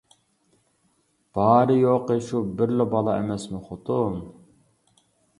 -بارى 1.37 1.75
يوقى 1.81 2.15
شۇ 2.29 2.41
بىرلا 2.61 2.87
بالا 2.93 3.13
ئەمەسمۇ 3.19 3.61
خوتۇن. 3.67 4.17